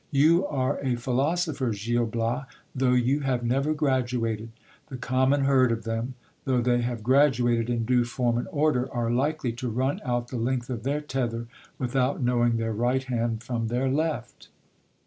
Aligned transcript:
You 0.09 0.47
are 0.47 0.79
a 0.81 0.95
phi 0.95 1.11
losopher, 1.11 1.73
Gil 1.79 2.07
Bias, 2.07 2.45
though 2.73 2.93
you 2.95 3.19
have 3.19 3.43
never 3.43 3.71
gradated; 3.75 4.47
the 4.87 4.97
common 4.97 5.41
herd 5.43 5.71
of 5.71 5.83
them, 5.83 6.15
though 6.45 6.59
they 6.59 6.81
have 6.81 7.03
graduated 7.03 7.69
in 7.69 7.85
due 7.85 8.03
form 8.03 8.39
and 8.39 8.47
order, 8.51 8.91
are 8.91 9.11
likely 9.11 9.53
to 9.53 9.69
run 9.69 10.01
out 10.03 10.29
the 10.29 10.37
length 10.37 10.71
of 10.71 10.81
their 10.81 11.01
tether 11.01 11.45
without 11.77 12.19
knowing 12.19 12.57
their 12.57 12.73
right 12.73 13.03
hand 13.03 13.43
from 13.43 13.67
their 13.67 13.89
left. 13.91 14.47